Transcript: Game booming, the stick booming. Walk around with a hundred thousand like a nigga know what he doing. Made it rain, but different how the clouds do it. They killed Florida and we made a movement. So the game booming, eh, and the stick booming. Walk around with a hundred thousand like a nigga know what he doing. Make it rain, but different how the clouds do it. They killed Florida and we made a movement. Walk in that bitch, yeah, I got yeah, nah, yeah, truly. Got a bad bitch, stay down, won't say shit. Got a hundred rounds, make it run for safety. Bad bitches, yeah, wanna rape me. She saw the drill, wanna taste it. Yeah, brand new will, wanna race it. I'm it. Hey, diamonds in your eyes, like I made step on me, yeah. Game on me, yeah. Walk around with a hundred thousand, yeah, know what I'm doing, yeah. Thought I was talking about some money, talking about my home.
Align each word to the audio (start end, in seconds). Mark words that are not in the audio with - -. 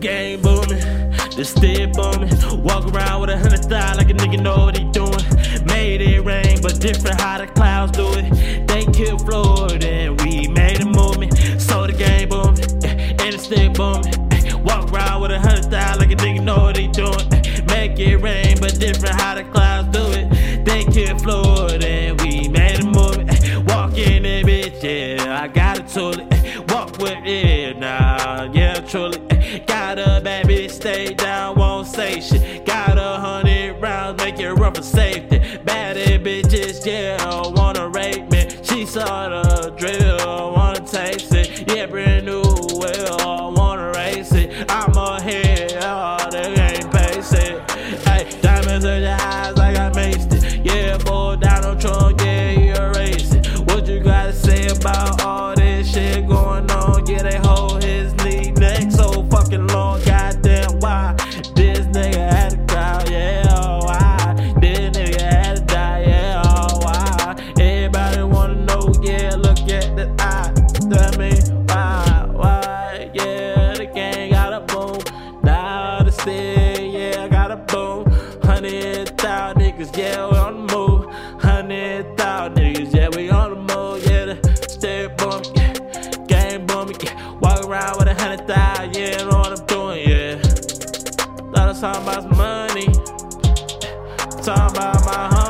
Game 0.00 0.40
booming, 0.40 0.80
the 1.36 1.44
stick 1.44 1.92
booming. 1.92 2.62
Walk 2.62 2.92
around 2.92 3.20
with 3.20 3.30
a 3.30 3.38
hundred 3.38 3.64
thousand 3.64 3.98
like 3.98 4.10
a 4.10 4.14
nigga 4.14 4.40
know 4.42 4.64
what 4.64 4.76
he 4.76 4.84
doing. 4.92 5.64
Made 5.66 6.00
it 6.00 6.20
rain, 6.20 6.58
but 6.62 6.80
different 6.80 7.20
how 7.20 7.38
the 7.38 7.46
clouds 7.46 7.92
do 7.92 8.06
it. 8.14 8.66
They 8.66 8.84
killed 8.92 9.26
Florida 9.26 9.86
and 9.86 10.20
we 10.22 10.48
made 10.48 10.80
a 10.80 10.86
movement. 10.86 11.34
So 11.60 11.86
the 11.86 11.92
game 11.92 12.28
booming, 12.30 12.60
eh, 12.84 13.24
and 13.24 13.34
the 13.34 13.38
stick 13.38 13.74
booming. 13.74 14.64
Walk 14.64 14.92
around 14.92 15.22
with 15.22 15.30
a 15.30 15.38
hundred 15.38 15.70
thousand 15.70 16.00
like 16.00 16.12
a 16.12 16.16
nigga 16.16 16.42
know 16.42 16.60
what 16.64 16.76
he 16.76 16.88
doing. 16.88 17.28
Make 17.66 17.98
it 17.98 18.16
rain, 18.16 18.56
but 18.60 18.78
different 18.78 19.20
how 19.20 19.34
the 19.34 19.44
clouds 19.44 19.88
do 19.88 20.04
it. 20.12 20.64
They 20.64 20.84
killed 20.84 21.22
Florida 21.22 21.86
and 21.86 22.20
we 22.20 22.48
made 22.48 22.80
a 22.80 22.84
movement. 22.84 23.30
Walk 23.68 23.96
in 23.96 24.22
that 24.24 24.44
bitch, 24.44 24.82
yeah, 24.82 25.42
I 25.42 25.48
got 25.48 25.90
yeah, 27.30 27.78
nah, 27.78 28.50
yeah, 28.52 28.80
truly. 28.80 29.18
Got 29.64 30.00
a 30.00 30.20
bad 30.20 30.46
bitch, 30.46 30.72
stay 30.72 31.14
down, 31.14 31.54
won't 31.56 31.86
say 31.86 32.20
shit. 32.20 32.66
Got 32.66 32.98
a 32.98 33.20
hundred 33.20 33.80
rounds, 33.80 34.20
make 34.20 34.40
it 34.40 34.50
run 34.54 34.74
for 34.74 34.82
safety. 34.82 35.38
Bad 35.64 35.96
bitches, 36.24 36.84
yeah, 36.84 37.24
wanna 37.54 37.88
rape 37.88 38.28
me. 38.32 38.48
She 38.64 38.84
saw 38.84 39.28
the 39.28 39.70
drill, 39.78 40.54
wanna 40.56 40.80
taste 40.80 41.32
it. 41.32 41.72
Yeah, 41.72 41.86
brand 41.86 42.26
new 42.26 42.42
will, 42.42 43.52
wanna 43.54 43.92
race 43.92 44.32
it. 44.32 44.68
I'm 44.68 44.90
it. 47.32 47.70
Hey, 48.08 48.28
diamonds 48.40 48.84
in 48.84 49.02
your 49.02 49.12
eyes, 49.12 49.56
like 49.56 49.78
I 49.78 49.90
made 49.90 50.19
step 84.80 85.20
on 85.22 85.42
me, 85.42 85.48
yeah. 85.56 85.72
Game 86.26 86.70
on 86.70 86.88
me, 86.88 86.94
yeah. 87.02 87.32
Walk 87.40 87.66
around 87.66 87.98
with 87.98 88.08
a 88.08 88.14
hundred 88.14 88.46
thousand, 88.46 88.96
yeah, 88.96 89.16
know 89.24 89.38
what 89.38 89.60
I'm 89.60 89.66
doing, 89.66 90.08
yeah. 90.08 90.36
Thought 91.52 91.58
I 91.58 91.66
was 91.68 91.80
talking 91.80 92.02
about 92.02 92.22
some 92.22 92.36
money, 92.38 92.86
talking 94.42 94.76
about 94.76 95.04
my 95.04 95.28
home. 95.36 95.49